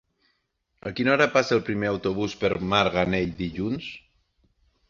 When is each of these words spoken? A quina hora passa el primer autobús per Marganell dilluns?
A 0.89 0.93
quina 0.99 1.11
hora 1.15 1.27
passa 1.35 1.53
el 1.59 1.61
primer 1.69 1.91
autobús 1.91 2.35
per 2.45 2.51
Marganell 2.73 3.37
dilluns? 3.43 3.93